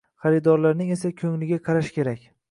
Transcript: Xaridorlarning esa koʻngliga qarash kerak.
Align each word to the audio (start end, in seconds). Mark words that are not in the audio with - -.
Xaridorlarning 0.23 0.93
esa 0.95 1.11
koʻngliga 1.19 1.59
qarash 1.69 1.91
kerak. 1.99 2.25